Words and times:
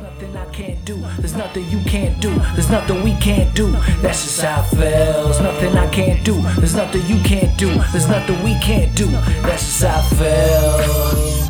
Nothing 0.00 0.36
I 0.36 0.44
can't 0.46 0.84
do. 0.84 0.96
There's 1.18 1.36
nothing 1.36 1.68
you 1.70 1.78
can't 1.84 2.20
do. 2.20 2.34
There's 2.54 2.68
nothing 2.68 3.04
we 3.04 3.14
can't 3.18 3.54
do. 3.54 3.70
That's 4.02 4.24
just 4.24 4.40
how 4.40 4.62
it 4.62 4.76
feels. 4.76 5.40
Nothing 5.40 5.76
I 5.76 5.88
can't 5.88 6.24
do. 6.24 6.40
There's 6.58 6.74
nothing 6.74 7.06
you 7.06 7.22
can't 7.22 7.56
do. 7.56 7.68
There's 7.92 8.08
nothing 8.08 8.42
we 8.42 8.58
can't 8.58 8.92
do. 8.96 9.06
That's 9.06 9.62
just 9.62 9.84
how 9.84 10.00
it 10.00 10.06
feels. 10.18 11.48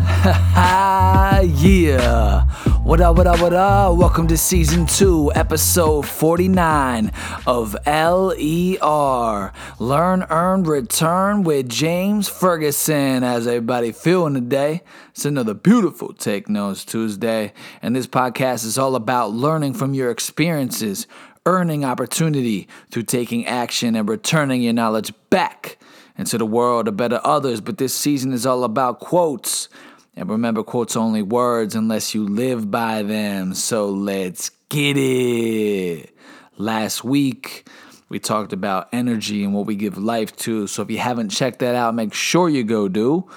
yeah. 1.65 2.47
What 2.85 3.01
up, 3.01 3.17
what 3.17 3.27
up, 3.27 3.41
what 3.41 3.55
up? 3.55 3.97
Welcome 3.97 4.29
to 4.29 4.37
season 4.37 4.85
two, 4.85 5.33
episode 5.35 6.07
49 6.07 7.13
of 7.47 7.75
LER 7.87 9.53
Learn, 9.79 10.27
Earn, 10.29 10.63
Return 10.65 11.45
with 11.45 11.71
James 11.71 12.29
Ferguson. 12.29 13.23
How's 13.23 13.47
everybody 13.47 13.91
feeling 13.91 14.35
today? 14.35 14.83
It's 15.13 15.25
another 15.25 15.55
beautiful 15.55 16.13
Take 16.13 16.47
Notes 16.51 16.85
Tuesday, 16.85 17.55
and 17.81 17.97
this 17.97 18.07
podcast 18.07 18.67
is 18.67 18.77
all 18.77 18.97
about 18.97 19.33
learning 19.33 19.73
from 19.73 19.95
your 19.95 20.11
experiences, 20.11 21.07
earning 21.47 21.87
opportunity 21.87 22.69
through 22.91 23.05
taking 23.05 23.47
action, 23.47 23.97
and 23.97 24.07
returning 24.07 24.61
your 24.61 24.75
knowledge 24.75 25.11
back 25.31 25.79
into 26.19 26.37
the 26.37 26.45
world 26.47 26.85
to 26.85 26.93
better 26.93 27.23
others. 27.25 27.63
But 27.63 27.79
this 27.79 27.95
season 27.95 28.35
is 28.35 28.45
all 28.45 28.63
about 28.63 29.01
quotes 29.01 29.71
and 30.17 30.31
remember, 30.31 30.63
quotes 30.63 30.97
only 30.97 31.23
words 31.23 31.75
unless 31.75 32.15
you 32.15 32.27
live 32.27 32.71
by 32.71 33.03
them. 33.03 33.55
So 33.55 33.89
let's 33.89 34.51
get 34.69 34.97
it. 34.97 36.15
Last 36.57 37.03
week, 37.03 37.69
we 38.09 38.21
talked 38.21 38.53
about 38.53 38.89
energy 38.93 39.43
and 39.43 39.53
what 39.53 39.67
we 39.67 39.75
give 39.75 39.99
life 39.99 40.37
to. 40.37 40.69
So 40.69 40.83
if 40.83 40.91
you 40.91 40.99
haven't 40.99 41.31
checked 41.31 41.59
that 41.61 41.75
out, 41.75 41.95
make 41.97 42.15
sure 42.15 42.49
you 42.49 42.63
go 42.63 42.89
do. 42.89 43.29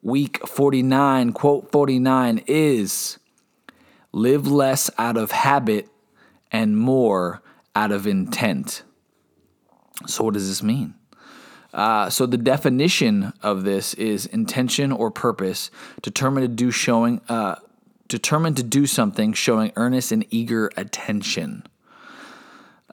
Week 0.00 0.46
49, 0.46 1.32
quote 1.32 1.70
49 1.70 2.42
is 2.46 3.18
live 4.12 4.46
less 4.46 4.90
out 4.96 5.18
of 5.18 5.32
habit 5.32 5.88
and 6.50 6.78
more 6.78 7.42
out 7.76 7.92
of 7.92 8.06
intent. 8.06 8.82
So, 10.06 10.24
what 10.24 10.34
does 10.34 10.48
this 10.48 10.62
mean? 10.62 10.94
Uh, 11.72 12.08
so 12.08 12.26
the 12.26 12.38
definition 12.38 13.32
of 13.42 13.64
this 13.64 13.94
is 13.94 14.26
intention 14.26 14.90
or 14.90 15.10
purpose, 15.10 15.70
determined 16.02 16.44
to 16.44 16.48
do 16.48 16.70
showing, 16.70 17.20
uh, 17.28 17.56
determined 18.08 18.56
to 18.56 18.62
do 18.62 18.86
something, 18.86 19.32
showing 19.32 19.72
earnest 19.76 20.10
and 20.12 20.24
eager 20.30 20.70
attention. 20.76 21.62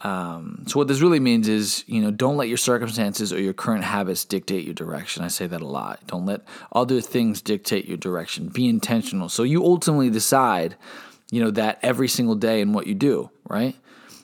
Um, 0.01 0.65
so 0.67 0.77
what 0.77 0.89
this 0.89 0.99
really 0.99 1.21
means 1.21 1.47
is, 1.47 1.85
you 1.87 2.01
know, 2.01 2.11
don't 2.11 2.35
let 2.35 2.49
your 2.49 2.57
circumstances 2.57 3.31
or 3.31 3.39
your 3.39 3.53
current 3.53 3.85
habits 3.85 4.25
dictate 4.25 4.65
your 4.65 4.73
direction. 4.73 5.23
I 5.23 5.29
say 5.29 5.47
that 5.47 5.61
a 5.61 5.67
lot. 5.67 6.05
Don't 6.05 6.25
let 6.25 6.41
other 6.73 6.99
things 6.99 7.41
dictate 7.41 7.87
your 7.87 7.97
direction. 7.97 8.49
Be 8.49 8.67
intentional. 8.67 9.29
So 9.29 9.43
you 9.43 9.63
ultimately 9.63 10.09
decide, 10.09 10.75
you 11.31 11.41
know, 11.41 11.49
that 11.51 11.79
every 11.81 12.09
single 12.09 12.35
day 12.35 12.59
in 12.59 12.73
what 12.73 12.87
you 12.87 12.93
do, 12.93 13.31
right? 13.47 13.75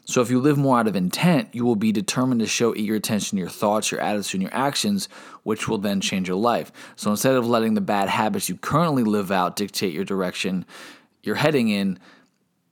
So 0.05 0.21
if 0.21 0.29
you 0.29 0.39
live 0.39 0.57
more 0.57 0.79
out 0.79 0.87
of 0.87 0.95
intent, 0.95 1.49
you 1.53 1.63
will 1.63 1.75
be 1.75 1.91
determined 1.91 2.41
to 2.41 2.47
show 2.47 2.75
eager 2.75 2.95
attention 2.95 3.37
to 3.37 3.39
your 3.39 3.49
thoughts, 3.49 3.91
your 3.91 4.01
attitude, 4.01 4.41
and 4.41 4.49
your 4.49 4.53
actions, 4.53 5.07
which 5.43 5.67
will 5.67 5.77
then 5.77 6.01
change 6.01 6.27
your 6.27 6.37
life. 6.37 6.71
So 6.95 7.11
instead 7.11 7.35
of 7.35 7.47
letting 7.47 7.75
the 7.75 7.81
bad 7.81 8.09
habits 8.09 8.49
you 8.49 8.57
currently 8.57 9.03
live 9.03 9.31
out 9.31 9.55
dictate 9.55 9.93
your 9.93 10.05
direction 10.05 10.65
you're 11.23 11.35
heading 11.35 11.69
in, 11.69 11.99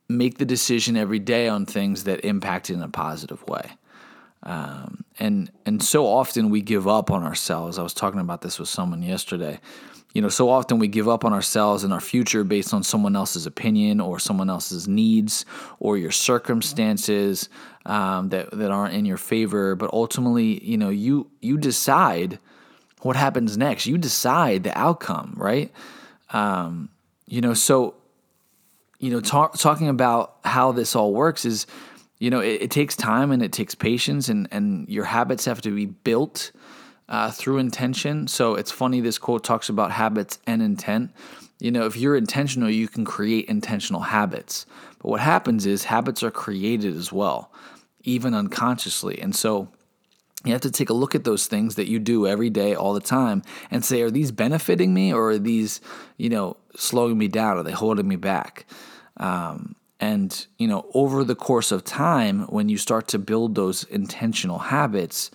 make 0.08 0.38
the 0.38 0.44
decision 0.44 0.96
every 0.96 1.20
day 1.20 1.48
on 1.48 1.66
things 1.66 2.04
that 2.04 2.24
impact 2.24 2.68
in 2.68 2.82
a 2.82 2.88
positive 2.88 3.46
way. 3.46 3.70
Um, 4.42 5.04
and 5.18 5.50
and 5.66 5.82
so 5.82 6.06
often 6.06 6.50
we 6.50 6.62
give 6.62 6.88
up 6.88 7.10
on 7.10 7.22
ourselves. 7.22 7.78
I 7.78 7.82
was 7.82 7.94
talking 7.94 8.20
about 8.20 8.42
this 8.42 8.58
with 8.58 8.68
someone 8.68 9.02
yesterday 9.02 9.60
you 10.12 10.20
know, 10.20 10.28
so 10.28 10.50
often 10.50 10.78
we 10.78 10.88
give 10.88 11.08
up 11.08 11.24
on 11.24 11.32
ourselves 11.32 11.84
and 11.84 11.92
our 11.92 12.00
future 12.00 12.42
based 12.42 12.74
on 12.74 12.82
someone 12.82 13.14
else's 13.14 13.46
opinion 13.46 14.00
or 14.00 14.18
someone 14.18 14.50
else's 14.50 14.88
needs 14.88 15.44
or 15.78 15.96
your 15.96 16.10
circumstances 16.10 17.48
um, 17.86 18.30
that 18.30 18.50
that 18.50 18.72
aren't 18.72 18.94
in 18.94 19.04
your 19.04 19.16
favor. 19.16 19.76
But 19.76 19.92
ultimately, 19.92 20.62
you 20.64 20.76
know, 20.76 20.88
you 20.88 21.30
you 21.40 21.58
decide 21.58 22.40
what 23.02 23.14
happens 23.14 23.56
next. 23.56 23.86
You 23.86 23.98
decide 23.98 24.64
the 24.64 24.76
outcome, 24.76 25.34
right? 25.36 25.70
Um, 26.30 26.88
you 27.26 27.40
know, 27.40 27.54
so 27.54 27.94
you 28.98 29.10
know, 29.10 29.20
talk, 29.20 29.56
talking 29.56 29.88
about 29.88 30.36
how 30.44 30.72
this 30.72 30.94
all 30.94 31.14
works 31.14 31.44
is, 31.44 31.66
you 32.20 32.30
know, 32.30 32.38
it, 32.40 32.62
it 32.62 32.70
takes 32.70 32.94
time 32.94 33.32
and 33.32 33.42
it 33.42 33.52
takes 33.52 33.74
patience, 33.74 34.28
and 34.28 34.46
and 34.52 34.88
your 34.88 35.06
habits 35.06 35.46
have 35.46 35.60
to 35.62 35.74
be 35.74 35.86
built 35.86 36.52
uh, 37.08 37.32
through 37.32 37.58
intention. 37.58 38.28
So 38.28 38.54
it's 38.54 38.70
funny, 38.70 39.00
this 39.00 39.18
quote 39.18 39.42
talks 39.42 39.68
about 39.68 39.90
habits 39.90 40.38
and 40.46 40.62
intent. 40.62 41.10
You 41.58 41.70
know, 41.72 41.84
if 41.84 41.96
you're 41.96 42.16
intentional, 42.16 42.70
you 42.70 42.88
can 42.88 43.04
create 43.04 43.46
intentional 43.46 44.02
habits. 44.02 44.64
But 44.98 45.08
what 45.08 45.20
happens 45.20 45.66
is 45.66 45.84
habits 45.84 46.22
are 46.22 46.30
created 46.30 46.96
as 46.96 47.12
well, 47.12 47.50
even 48.04 48.32
unconsciously. 48.34 49.20
And 49.20 49.34
so 49.34 49.68
you 50.44 50.52
have 50.52 50.62
to 50.62 50.70
take 50.70 50.88
a 50.88 50.94
look 50.94 51.14
at 51.14 51.24
those 51.24 51.46
things 51.48 51.74
that 51.74 51.88
you 51.88 51.98
do 51.98 52.26
every 52.26 52.48
day, 52.48 52.74
all 52.74 52.94
the 52.94 53.00
time, 53.00 53.42
and 53.70 53.84
say, 53.84 54.00
are 54.00 54.10
these 54.10 54.32
benefiting 54.32 54.94
me 54.94 55.12
or 55.12 55.30
are 55.30 55.38
these, 55.38 55.82
you 56.16 56.30
know, 56.30 56.56
slowing 56.76 57.18
me 57.18 57.28
down? 57.28 57.58
Are 57.58 57.62
they 57.62 57.72
holding 57.72 58.08
me 58.08 58.16
back? 58.16 58.64
Um, 59.18 59.74
and, 60.00 60.46
you 60.58 60.66
know, 60.66 60.86
over 60.94 61.22
the 61.24 61.34
course 61.34 61.70
of 61.70 61.84
time, 61.84 62.46
when 62.46 62.68
you 62.68 62.78
start 62.78 63.06
to 63.08 63.18
build 63.18 63.54
those 63.54 63.84
intentional 63.84 64.58
habits, 64.58 65.30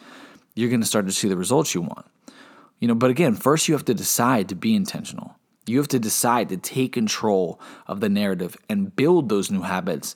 you're 0.55 0.69
going 0.69 0.81
to 0.81 0.87
start 0.87 1.05
to 1.05 1.11
see 1.11 1.27
the 1.27 1.37
results 1.37 1.75
you 1.75 1.81
want. 1.81 2.05
You 2.79 2.87
know, 2.87 2.95
but 2.95 3.11
again, 3.11 3.35
first 3.35 3.67
you 3.67 3.75
have 3.75 3.85
to 3.85 3.93
decide 3.93 4.49
to 4.49 4.55
be 4.55 4.75
intentional. 4.75 5.35
You 5.67 5.77
have 5.77 5.87
to 5.89 5.99
decide 5.99 6.49
to 6.49 6.57
take 6.57 6.93
control 6.93 7.59
of 7.87 7.99
the 7.99 8.09
narrative 8.09 8.57
and 8.67 8.95
build 8.95 9.29
those 9.29 9.51
new 9.51 9.61
habits 9.61 10.15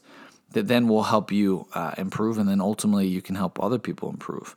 that 0.51 0.67
then 0.67 0.87
will 0.87 1.03
help 1.03 1.31
you 1.31 1.67
uh, 1.73 1.93
improve, 1.97 2.37
and 2.37 2.49
then 2.49 2.59
ultimately 2.61 3.07
you 3.07 3.21
can 3.21 3.35
help 3.35 3.61
other 3.61 3.79
people 3.79 4.09
improve. 4.09 4.55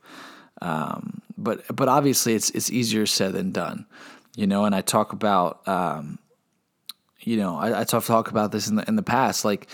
Um, 0.61 1.21
but 1.37 1.63
but 1.75 1.87
obviously 1.87 2.33
it's 2.33 2.49
it's 2.51 2.71
easier 2.71 3.05
said 3.05 3.33
than 3.33 3.51
done, 3.51 3.85
you 4.35 4.47
know. 4.47 4.65
And 4.65 4.75
I 4.75 4.81
talk 4.81 5.13
about 5.13 5.67
um, 5.67 6.19
you 7.25 7.37
know 7.37 7.57
I, 7.57 7.81
I 7.81 7.83
talk 7.83 8.05
talk 8.05 8.29
about 8.29 8.51
this 8.51 8.67
in 8.67 8.75
the 8.75 8.87
in 8.87 8.95
the 8.95 9.03
past, 9.03 9.45
like 9.45 9.67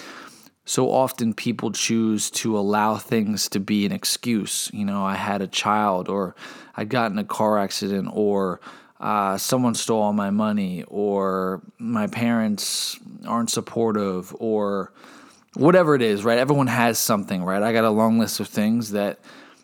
so 0.70 0.92
often 0.92 1.34
people 1.34 1.72
choose 1.72 2.30
to 2.30 2.56
allow 2.56 2.98
things 2.98 3.50
to 3.50 3.60
be 3.60 3.88
an 3.88 3.92
excuse. 3.92 4.70
You 4.72 4.86
know, 4.86 5.04
I 5.04 5.16
had 5.16 5.42
a 5.42 5.48
child, 5.48 6.10
or 6.10 6.36
I 6.78 6.86
got 6.86 7.12
in 7.12 7.18
a 7.18 7.24
car 7.24 7.58
accident, 7.58 8.10
or 8.14 8.62
uh, 9.00 9.40
someone 9.40 9.74
stole 9.74 10.00
all 10.00 10.14
my 10.14 10.30
money, 10.30 10.84
or 10.84 11.64
my 11.80 12.06
parents 12.06 13.00
aren't 13.26 13.50
supportive, 13.50 14.36
or 14.38 14.94
whatever 15.56 15.96
it 15.96 16.04
is, 16.04 16.24
right? 16.24 16.38
Everyone 16.38 16.68
has 16.68 17.00
something, 17.00 17.44
right? 17.44 17.64
I 17.64 17.74
got 17.74 17.84
a 17.84 17.90
long 17.90 18.20
list 18.20 18.40
of 18.40 18.48
things 18.48 18.92
that 18.92 19.20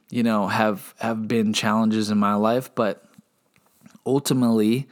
you 0.09 0.23
know 0.23 0.47
have 0.47 0.95
have 0.97 1.27
been 1.27 1.53
challenges 1.53 2.09
in 2.09 2.17
my 2.17 2.33
life, 2.33 2.73
but 2.73 3.05
ultimately, 4.07 4.87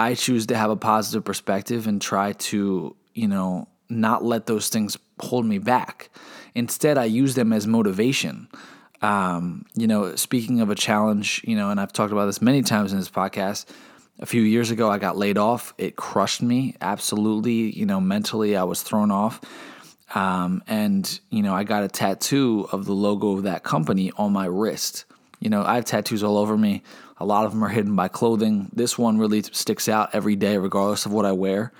I 0.00 0.14
choose 0.14 0.46
to 0.46 0.56
have 0.56 0.70
a 0.70 0.76
positive 0.76 1.24
perspective 1.24 1.86
and 1.86 2.00
try 2.00 2.32
to 2.32 2.96
you 3.14 3.28
know 3.28 3.68
not 3.88 4.24
let 4.24 4.46
those 4.46 4.68
things 4.68 4.96
hold 5.20 5.44
me 5.44 5.58
back. 5.58 6.10
Instead, 6.54 6.96
I 6.96 7.04
use 7.04 7.34
them 7.34 7.52
as 7.52 7.66
motivation. 7.66 8.48
Um, 9.02 9.66
you 9.74 9.86
know, 9.86 10.16
speaking 10.16 10.60
of 10.60 10.70
a 10.70 10.74
challenge, 10.74 11.42
you 11.44 11.56
know, 11.56 11.70
and 11.70 11.80
I've 11.80 11.92
talked 11.92 12.12
about 12.12 12.26
this 12.26 12.40
many 12.40 12.62
times 12.62 12.92
in 12.92 12.98
this 12.98 13.10
podcast. 13.10 13.66
A 14.20 14.26
few 14.26 14.42
years 14.42 14.70
ago, 14.70 14.90
I 14.90 14.98
got 14.98 15.16
laid 15.16 15.38
off. 15.38 15.72
It 15.78 15.96
crushed 15.96 16.42
me 16.42 16.76
absolutely. 16.80 17.70
You 17.70 17.86
know, 17.86 18.00
mentally, 18.00 18.56
I 18.56 18.64
was 18.64 18.82
thrown 18.82 19.10
off. 19.10 19.40
Um, 20.14 20.62
and, 20.66 21.20
you 21.30 21.42
know, 21.42 21.54
I 21.54 21.64
got 21.64 21.84
a 21.84 21.88
tattoo 21.88 22.68
of 22.72 22.84
the 22.84 22.92
logo 22.92 23.32
of 23.32 23.44
that 23.44 23.62
company 23.62 24.12
on 24.16 24.32
my 24.32 24.46
wrist. 24.46 25.06
You 25.38 25.48
know, 25.48 25.62
I 25.62 25.76
have 25.76 25.86
tattoos 25.86 26.22
all 26.22 26.36
over 26.36 26.56
me. 26.58 26.82
A 27.20 27.26
lot 27.26 27.44
of 27.44 27.52
them 27.52 27.62
are 27.62 27.68
hidden 27.68 27.94
by 27.94 28.08
clothing. 28.08 28.70
This 28.72 28.98
one 28.98 29.18
really 29.18 29.42
sticks 29.42 29.88
out 29.88 30.10
every 30.14 30.36
day, 30.36 30.56
regardless 30.56 31.06
of 31.06 31.12
what 31.12 31.26
I 31.26 31.32
wear. 31.32 31.72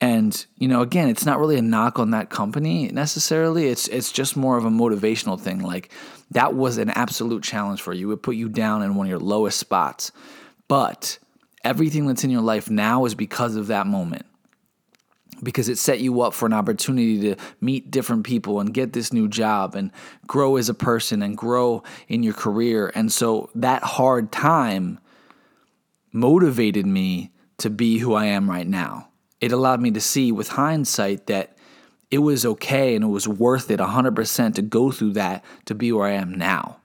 And 0.00 0.44
you 0.58 0.68
know, 0.68 0.82
again, 0.82 1.08
it's 1.08 1.24
not 1.24 1.38
really 1.38 1.56
a 1.56 1.62
knock 1.62 1.98
on 1.98 2.10
that 2.10 2.28
company 2.28 2.88
necessarily. 2.88 3.68
It's 3.68 3.88
it's 3.88 4.12
just 4.12 4.36
more 4.36 4.58
of 4.58 4.64
a 4.64 4.70
motivational 4.70 5.40
thing. 5.40 5.60
Like 5.60 5.90
that 6.32 6.54
was 6.54 6.76
an 6.76 6.90
absolute 6.90 7.42
challenge 7.42 7.80
for 7.80 7.94
you. 7.94 8.12
It 8.12 8.22
put 8.22 8.36
you 8.36 8.48
down 8.48 8.82
in 8.82 8.94
one 8.94 9.06
of 9.06 9.10
your 9.10 9.18
lowest 9.18 9.58
spots. 9.58 10.12
But 10.68 11.18
everything 11.64 12.06
that's 12.06 12.24
in 12.24 12.30
your 12.30 12.42
life 12.42 12.68
now 12.68 13.04
is 13.06 13.14
because 13.14 13.56
of 13.56 13.68
that 13.68 13.86
moment. 13.86 14.26
Because 15.42 15.68
it 15.68 15.78
set 15.78 16.00
you 16.00 16.22
up 16.22 16.32
for 16.32 16.46
an 16.46 16.52
opportunity 16.52 17.20
to 17.20 17.36
meet 17.60 17.90
different 17.90 18.24
people 18.24 18.60
and 18.60 18.72
get 18.72 18.92
this 18.92 19.12
new 19.12 19.28
job 19.28 19.74
and 19.74 19.90
grow 20.26 20.56
as 20.56 20.68
a 20.68 20.74
person 20.74 21.22
and 21.22 21.36
grow 21.36 21.82
in 22.08 22.22
your 22.22 22.34
career. 22.34 22.90
And 22.94 23.12
so 23.12 23.50
that 23.54 23.82
hard 23.82 24.32
time 24.32 24.98
motivated 26.12 26.86
me 26.86 27.32
to 27.58 27.70
be 27.70 27.98
who 27.98 28.14
I 28.14 28.26
am 28.26 28.48
right 28.48 28.66
now 28.66 29.08
it 29.40 29.52
allowed 29.52 29.80
me 29.80 29.90
to 29.92 30.00
see 30.00 30.32
with 30.32 30.48
hindsight 30.48 31.26
that 31.26 31.56
it 32.10 32.18
was 32.18 32.46
okay 32.46 32.94
and 32.94 33.04
it 33.04 33.08
was 33.08 33.28
worth 33.28 33.70
it 33.70 33.80
100% 33.80 34.54
to 34.54 34.62
go 34.62 34.90
through 34.90 35.12
that 35.14 35.44
to 35.66 35.74
be 35.74 35.92
where 35.92 36.06
I 36.06 36.12
am 36.12 36.32
now. 36.32 36.78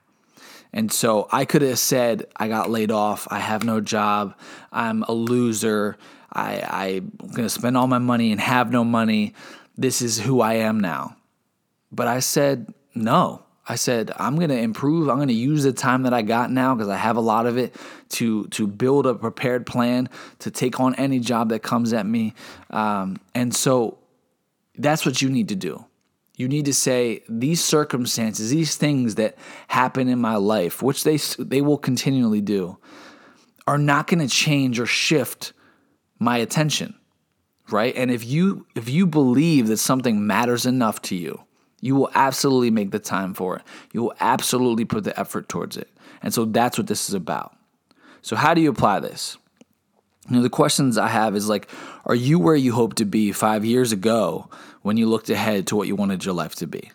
And 0.72 0.90
so 0.90 1.28
I 1.30 1.44
could 1.44 1.62
have 1.62 1.78
said, 1.78 2.26
I 2.36 2.48
got 2.48 2.70
laid 2.70 2.90
off, 2.90 3.28
I 3.30 3.40
have 3.40 3.62
no 3.62 3.80
job, 3.80 4.34
I'm 4.72 5.02
a 5.02 5.12
loser, 5.12 5.98
I, 6.32 6.60
I'm 6.62 7.12
going 7.20 7.44
to 7.44 7.50
spend 7.50 7.76
all 7.76 7.86
my 7.86 7.98
money 7.98 8.32
and 8.32 8.40
have 8.40 8.72
no 8.72 8.84
money. 8.84 9.34
this 9.76 10.00
is 10.00 10.18
who 10.18 10.40
I 10.40 10.54
am 10.54 10.80
now. 10.80 11.16
But 11.90 12.08
I 12.08 12.20
said, 12.20 12.72
no. 12.94 13.42
I 13.68 13.76
said, 13.76 14.10
I'm 14.16 14.36
going 14.36 14.48
to 14.48 14.58
improve. 14.58 15.08
I'm 15.08 15.16
going 15.16 15.28
to 15.28 15.34
use 15.34 15.62
the 15.62 15.72
time 15.72 16.02
that 16.02 16.12
I 16.12 16.22
got 16.22 16.50
now 16.50 16.74
because 16.74 16.88
I 16.88 16.96
have 16.96 17.16
a 17.16 17.20
lot 17.20 17.46
of 17.46 17.56
it 17.58 17.74
to 18.10 18.44
to 18.48 18.66
build 18.66 19.06
a 19.06 19.14
prepared 19.14 19.66
plan 19.66 20.08
to 20.40 20.50
take 20.50 20.80
on 20.80 20.94
any 20.96 21.20
job 21.20 21.50
that 21.50 21.62
comes 21.62 21.92
at 21.92 22.04
me. 22.04 22.34
Um, 22.70 23.20
and 23.34 23.54
so 23.54 23.98
that's 24.76 25.06
what 25.06 25.22
you 25.22 25.30
need 25.30 25.48
to 25.48 25.56
do. 25.56 25.84
You 26.36 26.48
need 26.48 26.64
to 26.64 26.74
say 26.74 27.22
these 27.28 27.62
circumstances, 27.62 28.50
these 28.50 28.76
things 28.76 29.16
that 29.16 29.36
happen 29.68 30.08
in 30.08 30.18
my 30.18 30.36
life, 30.36 30.82
which 30.82 31.04
they 31.04 31.18
they 31.38 31.60
will 31.60 31.78
continually 31.78 32.40
do, 32.40 32.78
are 33.66 33.78
not 33.78 34.06
going 34.06 34.26
to 34.26 34.28
change 34.28 34.80
or 34.80 34.86
shift 34.86 35.52
my 36.18 36.38
attention, 36.38 36.94
right? 37.70 37.94
And 37.96 38.10
if 38.10 38.24
you 38.24 38.66
if 38.74 38.88
you 38.88 39.06
believe 39.06 39.68
that 39.68 39.76
something 39.76 40.26
matters 40.26 40.64
enough 40.64 41.02
to 41.02 41.16
you, 41.16 41.44
you 41.82 41.96
will 41.96 42.10
absolutely 42.14 42.70
make 42.70 42.92
the 42.92 42.98
time 42.98 43.34
for 43.34 43.56
it. 43.56 43.62
You 43.92 44.02
will 44.02 44.14
absolutely 44.20 44.84
put 44.84 45.04
the 45.04 45.18
effort 45.18 45.48
towards 45.48 45.76
it. 45.76 45.90
And 46.22 46.32
so 46.32 46.44
that's 46.44 46.78
what 46.78 46.86
this 46.86 47.08
is 47.08 47.14
about. 47.14 47.54
So, 48.22 48.36
how 48.36 48.54
do 48.54 48.60
you 48.60 48.70
apply 48.70 49.00
this? 49.00 49.36
You 50.30 50.36
know, 50.36 50.42
the 50.42 50.50
questions 50.50 50.96
I 50.96 51.08
have 51.08 51.34
is 51.34 51.48
like, 51.48 51.68
are 52.06 52.14
you 52.14 52.38
where 52.38 52.54
you 52.54 52.72
hope 52.72 52.94
to 52.94 53.04
be 53.04 53.32
five 53.32 53.64
years 53.64 53.90
ago 53.90 54.48
when 54.82 54.96
you 54.96 55.06
looked 55.08 55.30
ahead 55.30 55.66
to 55.68 55.76
what 55.76 55.88
you 55.88 55.96
wanted 55.96 56.24
your 56.24 56.34
life 56.34 56.54
to 56.56 56.66
be? 56.66 56.90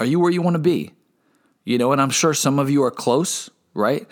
Are 0.00 0.06
you 0.06 0.20
where 0.20 0.30
you 0.30 0.42
want 0.42 0.54
to 0.54 0.60
be? 0.60 0.92
You 1.64 1.78
know, 1.78 1.92
and 1.92 2.00
I'm 2.00 2.10
sure 2.10 2.34
some 2.34 2.58
of 2.58 2.70
you 2.70 2.82
are 2.84 2.90
close, 2.90 3.50
right? 3.74 4.06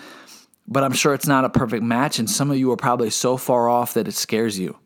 But 0.69 0.83
I'm 0.83 0.93
sure 0.93 1.15
it's 1.15 1.29
not 1.29 1.45
a 1.45 1.49
perfect 1.49 1.83
match, 1.83 2.19
and 2.19 2.29
some 2.29 2.51
of 2.51 2.57
you 2.57 2.73
are 2.73 2.77
probably 2.77 3.11
so 3.11 3.37
far 3.37 3.69
off 3.69 3.95
that 3.95 4.09
it 4.09 4.15
scares 4.15 4.59
you. 4.59 4.77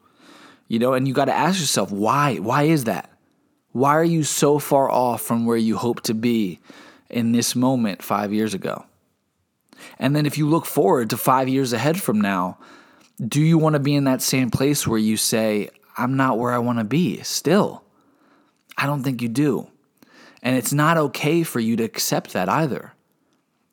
You 0.69 0.79
know, 0.79 0.93
and 0.93 1.09
you 1.09 1.15
got 1.15 1.25
to 1.25 1.35
ask 1.35 1.59
yourself, 1.59 1.91
why? 1.91 2.37
Why 2.37 2.65
is 2.65 2.85
that? 2.85 3.11
Why 3.73 3.91
are 3.91 4.05
you 4.05 4.25
so 4.25 4.59
far 4.59 4.91
off 4.91 5.23
from 5.23 5.47
where 5.47 5.57
you 5.57 5.77
hope 5.77 6.03
to 6.03 6.15
be 6.15 6.61
in 7.09 7.33
this 7.33 7.57
moment 7.57 8.03
five 8.03 8.33
years 8.33 8.55
ago? 8.55 8.85
And 9.99 10.15
then 10.15 10.27
if 10.27 10.39
you 10.39 10.49
look 10.49 10.67
forward 10.67 11.11
to 11.11 11.17
five 11.17 11.49
years 11.49 11.73
ahead 11.73 12.01
from 12.01 12.21
now, 12.21 12.59
do 13.21 13.41
you 13.41 13.59
want 13.59 13.75
to 13.75 13.81
be 13.81 13.95
in 13.95 14.05
that 14.05 14.23
same 14.23 14.51
place 14.51 14.87
where 14.87 14.99
you 14.99 15.17
say, 15.17 15.71
I'm 16.01 16.17
not 16.17 16.39
where 16.39 16.53
I 16.53 16.59
want 16.59 16.79
to 16.79 16.85
be 16.85 17.23
still? 17.23 17.85
I 18.77 18.87
don't 18.87 19.03
think 19.03 19.21
you 19.21 19.29
do. 19.29 19.69
And 20.43 20.57
it's 20.57 20.73
not 20.73 20.97
okay 20.97 21.43
for 21.43 21.61
you 21.61 21.77
to 21.77 21.85
accept 21.85 22.33
that 22.33 22.49
either, 22.49 22.95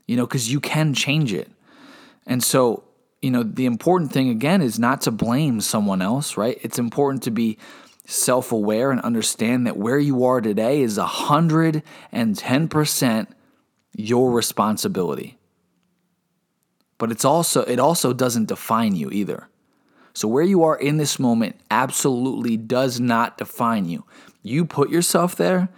you 0.05 0.17
know, 0.17 0.27
because 0.27 0.51
you 0.51 0.59
can 0.59 0.93
change 0.93 1.31
it. 1.31 1.49
And 2.25 2.43
so, 2.43 2.83
you 3.21 3.31
know, 3.31 3.43
the 3.43 3.65
important 3.65 4.11
thing 4.11 4.29
again 4.29 4.61
is 4.61 4.77
not 4.77 4.99
to 5.01 5.11
blame 5.11 5.61
someone 5.61 6.01
else, 6.01 6.35
right? 6.35 6.59
It's 6.61 6.77
important 6.77 7.23
to 7.23 7.31
be 7.31 7.57
self 8.05 8.51
aware 8.51 8.91
and 8.91 8.99
understand 9.01 9.65
that 9.65 9.77
where 9.77 9.99
you 9.99 10.25
are 10.25 10.41
today 10.41 10.81
is 10.81 10.97
110% 10.97 13.27
your 13.93 14.31
responsibility. 14.31 15.37
But 16.97 17.11
it's 17.11 17.25
also 17.25 17.61
it 17.63 17.79
also 17.79 18.11
doesn't 18.11 18.47
define 18.47 18.95
you 18.95 19.09
either. 19.11 19.47
So 20.17 20.27
where 20.27 20.43
you 20.43 20.63
are 20.63 20.75
in 20.75 20.97
this 20.97 21.19
moment 21.19 21.57
absolutely 21.69 22.57
does 22.57 22.99
not 22.99 23.37
define 23.37 23.85
you. 23.85 24.03
You 24.41 24.65
put 24.65 24.89
yourself 24.89 25.35
there, 25.35 25.69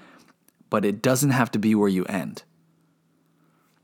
but 0.70 0.86
it 0.86 1.02
doesn't 1.02 1.32
have 1.32 1.52
to 1.52 1.60
be 1.60 1.76
where 1.76 1.90
you 1.90 2.06
end. 2.06 2.44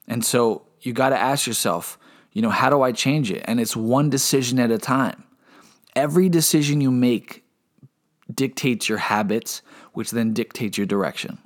And 0.08 0.24
so 0.24 0.66
you 0.80 0.94
got 0.94 1.10
to 1.10 1.20
ask 1.20 1.46
yourself, 1.46 2.00
you 2.32 2.42
know, 2.42 2.52
how 2.52 2.70
do 2.70 2.82
I 2.82 2.94
change 2.94 3.34
it? 3.34 3.44
And 3.44 3.60
it's 3.60 3.76
one 3.76 4.10
decision 4.10 4.58
at 4.58 4.72
a 4.72 4.78
time. 4.78 5.26
Every 5.94 6.30
decision 6.30 6.80
you 6.80 6.90
make 6.90 7.44
dictates 8.34 8.88
your 8.88 9.00
habits, 9.00 9.62
which 9.92 10.12
then 10.12 10.34
dictates 10.34 10.78
your 10.78 10.88
direction. 10.88 11.38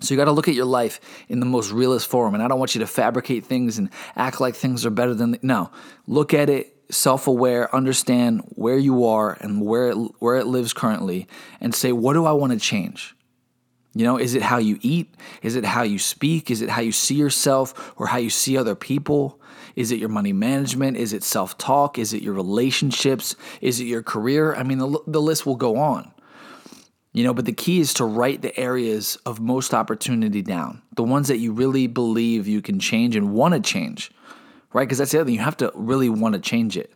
So 0.00 0.12
you 0.12 0.18
got 0.18 0.26
to 0.26 0.32
look 0.32 0.48
at 0.48 0.54
your 0.54 0.66
life 0.66 1.00
in 1.30 1.40
the 1.40 1.46
most 1.46 1.72
realist 1.72 2.06
form. 2.06 2.34
And 2.34 2.42
I 2.42 2.48
don't 2.48 2.58
want 2.58 2.74
you 2.74 2.80
to 2.80 2.86
fabricate 2.86 3.46
things 3.46 3.78
and 3.78 3.88
act 4.16 4.38
like 4.38 4.54
things 4.54 4.84
are 4.84 4.90
better 4.90 5.14
than. 5.14 5.30
The, 5.30 5.38
no, 5.40 5.70
look 6.06 6.34
at 6.34 6.50
it 6.50 6.77
self-aware, 6.90 7.74
understand 7.74 8.42
where 8.50 8.78
you 8.78 9.04
are 9.04 9.36
and 9.40 9.60
where 9.62 9.90
it, 9.90 9.94
where 10.18 10.36
it 10.36 10.46
lives 10.46 10.72
currently, 10.72 11.26
and 11.60 11.74
say, 11.74 11.92
what 11.92 12.14
do 12.14 12.24
I 12.24 12.32
want 12.32 12.52
to 12.52 12.58
change? 12.58 13.14
You 13.94 14.04
know, 14.04 14.16
is 14.16 14.34
it 14.34 14.42
how 14.42 14.58
you 14.58 14.78
eat? 14.80 15.14
Is 15.42 15.56
it 15.56 15.64
how 15.64 15.82
you 15.82 15.98
speak? 15.98 16.50
Is 16.50 16.62
it 16.62 16.70
how 16.70 16.82
you 16.82 16.92
see 16.92 17.16
yourself 17.16 17.92
or 17.96 18.06
how 18.06 18.18
you 18.18 18.30
see 18.30 18.56
other 18.56 18.74
people? 18.74 19.40
Is 19.74 19.90
it 19.90 19.98
your 19.98 20.08
money 20.08 20.32
management? 20.32 20.96
Is 20.96 21.12
it 21.12 21.22
self 21.22 21.58
talk? 21.58 21.98
Is 21.98 22.12
it 22.12 22.22
your 22.22 22.34
relationships? 22.34 23.34
Is 23.60 23.80
it 23.80 23.84
your 23.84 24.02
career? 24.02 24.54
I 24.54 24.62
mean, 24.62 24.78
the, 24.78 25.00
the 25.06 25.20
list 25.20 25.46
will 25.46 25.56
go 25.56 25.76
on. 25.78 26.12
You 27.12 27.24
know, 27.24 27.34
but 27.34 27.46
the 27.46 27.52
key 27.52 27.80
is 27.80 27.94
to 27.94 28.04
write 28.04 28.42
the 28.42 28.56
areas 28.58 29.16
of 29.26 29.40
most 29.40 29.74
opportunity 29.74 30.42
down, 30.42 30.82
the 30.94 31.02
ones 31.02 31.28
that 31.28 31.38
you 31.38 31.52
really 31.52 31.86
believe 31.86 32.46
you 32.46 32.62
can 32.62 32.78
change 32.78 33.16
and 33.16 33.32
want 33.32 33.54
to 33.54 33.60
change, 33.60 34.12
right? 34.72 34.84
Because 34.84 34.98
that's 34.98 35.12
the 35.12 35.18
other 35.18 35.26
thing, 35.26 35.34
you 35.34 35.40
have 35.40 35.56
to 35.58 35.72
really 35.74 36.08
want 36.08 36.34
to 36.34 36.40
change 36.40 36.76
it. 36.76 36.92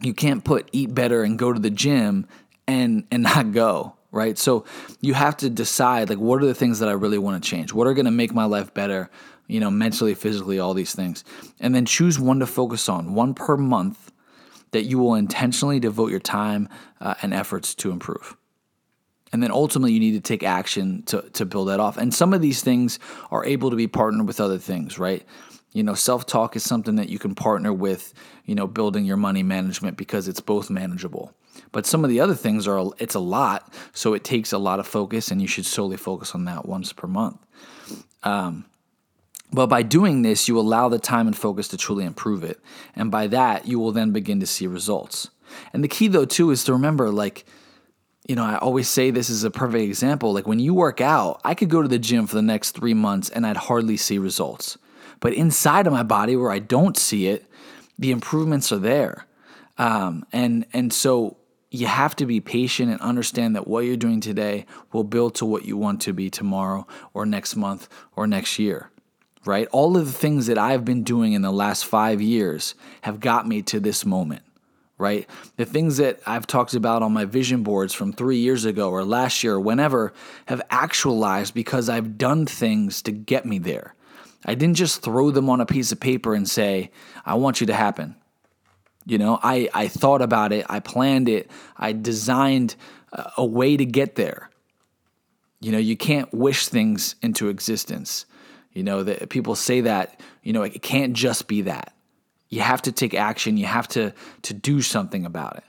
You 0.00 0.14
can't 0.14 0.44
put 0.44 0.68
eat 0.72 0.94
better 0.94 1.22
and 1.22 1.38
go 1.38 1.52
to 1.52 1.60
the 1.60 1.70
gym 1.70 2.26
and 2.66 3.06
and 3.10 3.22
not 3.22 3.52
go, 3.52 3.94
right? 4.10 4.36
So 4.36 4.64
you 5.00 5.14
have 5.14 5.36
to 5.38 5.50
decide 5.50 6.08
like 6.10 6.18
what 6.18 6.42
are 6.42 6.46
the 6.46 6.54
things 6.54 6.80
that 6.80 6.88
I 6.88 6.92
really 6.92 7.18
want 7.18 7.42
to 7.42 7.48
change? 7.48 7.72
What 7.72 7.86
are 7.86 7.94
going 7.94 8.04
to 8.04 8.10
make 8.10 8.34
my 8.34 8.44
life 8.44 8.74
better? 8.74 9.10
you 9.46 9.60
know, 9.60 9.70
mentally, 9.70 10.14
physically, 10.14 10.58
all 10.58 10.74
these 10.74 10.94
things. 10.94 11.24
And 11.60 11.74
then 11.74 11.84
choose 11.84 12.18
one 12.18 12.40
to 12.40 12.46
focus 12.46 12.88
on, 12.88 13.14
one 13.14 13.34
per 13.34 13.56
month 13.56 14.12
that 14.70 14.84
you 14.84 14.98
will 14.98 15.14
intentionally 15.14 15.78
devote 15.78 16.10
your 16.10 16.20
time 16.20 16.68
uh, 17.00 17.14
and 17.22 17.32
efforts 17.32 17.74
to 17.76 17.90
improve. 17.90 18.36
And 19.32 19.42
then 19.42 19.50
ultimately, 19.50 19.92
you 19.92 20.00
need 20.00 20.12
to 20.12 20.20
take 20.20 20.42
action 20.42 21.02
to, 21.04 21.22
to 21.32 21.44
build 21.44 21.68
that 21.68 21.80
off. 21.80 21.96
And 21.96 22.14
some 22.14 22.32
of 22.32 22.40
these 22.40 22.62
things 22.62 22.98
are 23.30 23.44
able 23.44 23.70
to 23.70 23.76
be 23.76 23.86
partnered 23.86 24.26
with 24.26 24.40
other 24.40 24.58
things, 24.58 24.98
right? 24.98 25.24
You 25.74 25.82
know, 25.82 25.94
self 25.94 26.24
talk 26.24 26.56
is 26.56 26.62
something 26.62 26.94
that 26.96 27.10
you 27.10 27.18
can 27.18 27.34
partner 27.34 27.72
with, 27.72 28.14
you 28.46 28.54
know, 28.54 28.66
building 28.66 29.04
your 29.04 29.16
money 29.16 29.42
management 29.42 29.96
because 29.98 30.28
it's 30.28 30.40
both 30.40 30.70
manageable. 30.70 31.34
But 31.72 31.84
some 31.84 32.04
of 32.04 32.10
the 32.10 32.20
other 32.20 32.34
things 32.34 32.66
are, 32.66 32.92
it's 32.98 33.14
a 33.14 33.20
lot. 33.20 33.74
So 33.92 34.14
it 34.14 34.24
takes 34.24 34.52
a 34.52 34.58
lot 34.58 34.78
of 34.78 34.86
focus, 34.86 35.30
and 35.30 35.42
you 35.42 35.48
should 35.48 35.66
solely 35.66 35.96
focus 35.96 36.34
on 36.34 36.44
that 36.46 36.64
once 36.66 36.92
per 36.92 37.08
month. 37.08 37.38
Um, 38.22 38.64
but 39.52 39.66
by 39.66 39.82
doing 39.82 40.22
this, 40.22 40.48
you 40.48 40.58
allow 40.58 40.88
the 40.88 40.98
time 40.98 41.26
and 41.26 41.36
focus 41.36 41.68
to 41.68 41.76
truly 41.76 42.04
improve 42.04 42.44
it. 42.44 42.60
And 42.96 43.10
by 43.10 43.26
that, 43.28 43.66
you 43.66 43.78
will 43.78 43.92
then 43.92 44.12
begin 44.12 44.40
to 44.40 44.46
see 44.46 44.66
results. 44.66 45.30
And 45.72 45.84
the 45.84 45.88
key, 45.88 46.08
though, 46.08 46.24
too, 46.24 46.50
is 46.50 46.64
to 46.64 46.72
remember 46.72 47.10
like, 47.10 47.44
you 48.28 48.34
know, 48.36 48.44
I 48.44 48.56
always 48.56 48.88
say 48.88 49.10
this 49.10 49.28
is 49.28 49.44
a 49.44 49.50
perfect 49.50 49.84
example. 49.84 50.32
Like 50.32 50.46
when 50.46 50.58
you 50.58 50.72
work 50.72 51.00
out, 51.00 51.40
I 51.44 51.54
could 51.54 51.68
go 51.68 51.82
to 51.82 51.88
the 51.88 51.98
gym 51.98 52.26
for 52.26 52.36
the 52.36 52.42
next 52.42 52.72
three 52.72 52.94
months 52.94 53.28
and 53.28 53.46
I'd 53.46 53.56
hardly 53.56 53.96
see 53.96 54.18
results. 54.18 54.78
But 55.24 55.32
inside 55.32 55.86
of 55.86 55.92
my 55.94 56.02
body 56.02 56.36
where 56.36 56.50
I 56.50 56.58
don't 56.58 56.98
see 56.98 57.28
it, 57.28 57.46
the 57.98 58.10
improvements 58.10 58.70
are 58.72 58.78
there. 58.78 59.26
Um, 59.78 60.26
and 60.34 60.66
and 60.74 60.92
so 60.92 61.38
you 61.70 61.86
have 61.86 62.14
to 62.16 62.26
be 62.26 62.40
patient 62.40 62.92
and 62.92 63.00
understand 63.00 63.56
that 63.56 63.66
what 63.66 63.86
you're 63.86 63.96
doing 63.96 64.20
today 64.20 64.66
will 64.92 65.02
build 65.02 65.34
to 65.36 65.46
what 65.46 65.64
you 65.64 65.78
want 65.78 66.02
to 66.02 66.12
be 66.12 66.28
tomorrow 66.28 66.86
or 67.14 67.24
next 67.24 67.56
month 67.56 67.88
or 68.14 68.26
next 68.26 68.58
year 68.58 68.90
right? 69.46 69.68
All 69.72 69.98
of 69.98 70.06
the 70.06 70.12
things 70.12 70.46
that 70.46 70.56
I've 70.56 70.86
been 70.86 71.02
doing 71.02 71.34
in 71.34 71.42
the 71.42 71.52
last 71.52 71.84
five 71.84 72.22
years 72.22 72.74
have 73.02 73.20
got 73.20 73.46
me 73.46 73.60
to 73.60 73.78
this 73.78 74.06
moment, 74.06 74.42
right? 74.96 75.28
The 75.56 75.66
things 75.66 75.98
that 75.98 76.20
I've 76.26 76.46
talked 76.46 76.72
about 76.72 77.02
on 77.02 77.12
my 77.12 77.26
vision 77.26 77.62
boards 77.62 77.92
from 77.92 78.14
three 78.14 78.38
years 78.38 78.64
ago 78.64 78.88
or 78.88 79.04
last 79.04 79.44
year 79.44 79.56
or 79.56 79.60
whenever 79.60 80.14
have 80.46 80.62
actualized 80.70 81.52
because 81.52 81.90
I've 81.90 82.16
done 82.16 82.46
things 82.46 83.02
to 83.02 83.12
get 83.12 83.44
me 83.44 83.58
there. 83.58 83.94
I 84.44 84.54
didn't 84.54 84.76
just 84.76 85.02
throw 85.02 85.30
them 85.30 85.48
on 85.48 85.60
a 85.60 85.66
piece 85.66 85.92
of 85.92 86.00
paper 86.00 86.34
and 86.34 86.48
say, 86.48 86.90
I 87.24 87.34
want 87.34 87.60
you 87.60 87.66
to 87.68 87.74
happen. 87.74 88.16
You 89.06 89.18
know, 89.18 89.38
I, 89.42 89.68
I 89.74 89.88
thought 89.88 90.22
about 90.22 90.52
it, 90.52 90.66
I 90.68 90.80
planned 90.80 91.28
it, 91.28 91.50
I 91.76 91.92
designed 91.92 92.76
a 93.36 93.44
way 93.44 93.76
to 93.76 93.84
get 93.84 94.16
there. 94.16 94.50
You 95.60 95.72
know, 95.72 95.78
you 95.78 95.96
can't 95.96 96.32
wish 96.32 96.68
things 96.68 97.14
into 97.22 97.48
existence. 97.48 98.26
You 98.72 98.82
know, 98.82 99.02
that 99.04 99.28
people 99.28 99.54
say 99.54 99.82
that, 99.82 100.20
you 100.42 100.52
know, 100.52 100.62
it 100.62 100.82
can't 100.82 101.12
just 101.12 101.46
be 101.46 101.62
that. 101.62 101.94
You 102.48 102.60
have 102.60 102.82
to 102.82 102.92
take 102.92 103.14
action, 103.14 103.56
you 103.56 103.66
have 103.66 103.88
to 103.88 104.12
to 104.42 104.54
do 104.54 104.82
something 104.82 105.24
about 105.24 105.56
it. 105.56 105.64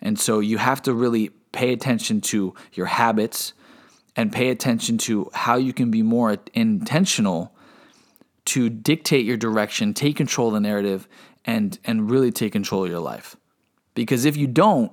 And 0.00 0.18
so 0.18 0.40
you 0.40 0.58
have 0.58 0.82
to 0.82 0.94
really 0.94 1.30
pay 1.52 1.72
attention 1.72 2.20
to 2.22 2.54
your 2.72 2.86
habits 2.86 3.52
and 4.16 4.32
pay 4.32 4.50
attention 4.50 4.98
to 4.98 5.30
how 5.32 5.56
you 5.56 5.72
can 5.72 5.90
be 5.90 6.02
more 6.02 6.36
intentional 6.54 7.54
to 8.44 8.68
dictate 8.68 9.24
your 9.24 9.36
direction, 9.36 9.94
take 9.94 10.16
control 10.16 10.48
of 10.48 10.54
the 10.54 10.60
narrative 10.60 11.08
and 11.44 11.78
and 11.84 12.10
really 12.10 12.30
take 12.30 12.52
control 12.52 12.84
of 12.84 12.90
your 12.90 13.00
life. 13.00 13.36
Because 13.94 14.24
if 14.24 14.36
you 14.36 14.46
don't, 14.46 14.92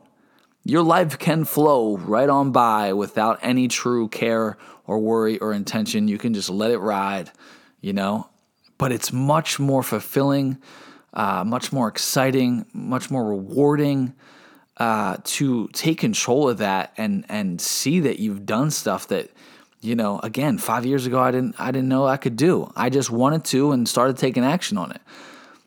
your 0.63 0.83
life 0.83 1.17
can 1.17 1.45
flow 1.45 1.97
right 1.97 2.29
on 2.29 2.51
by 2.51 2.93
without 2.93 3.39
any 3.41 3.67
true 3.67 4.07
care 4.09 4.57
or 4.85 4.99
worry 4.99 5.37
or 5.39 5.53
intention. 5.53 6.07
You 6.07 6.17
can 6.17 6.33
just 6.33 6.49
let 6.49 6.71
it 6.71 6.79
ride, 6.79 7.31
you 7.79 7.93
know? 7.93 8.29
But 8.77 8.91
it's 8.91 9.13
much 9.13 9.59
more 9.59 9.83
fulfilling, 9.83 10.57
uh, 11.13 11.43
much 11.43 11.71
more 11.71 11.87
exciting, 11.87 12.65
much 12.73 13.09
more 13.09 13.25
rewarding 13.25 14.13
uh, 14.77 15.17
to 15.23 15.67
take 15.73 15.99
control 15.99 16.49
of 16.49 16.59
that 16.59 16.93
and 16.97 17.25
and 17.29 17.59
see 17.59 17.99
that 18.01 18.19
you've 18.19 18.45
done 18.45 18.71
stuff 18.71 19.07
that 19.09 19.29
you 19.81 19.95
know 19.95 20.19
again 20.19 20.57
five 20.57 20.85
years 20.85 21.05
ago 21.05 21.19
I 21.19 21.31
didn't 21.31 21.55
I 21.59 21.71
didn't 21.71 21.89
know 21.89 22.05
I 22.05 22.17
could 22.17 22.35
do. 22.35 22.71
I 22.75 22.89
just 22.89 23.09
wanted 23.09 23.45
to 23.45 23.71
and 23.71 23.87
started 23.87 24.17
taking 24.17 24.43
action 24.43 24.77
on 24.77 24.91
it. 24.91 25.01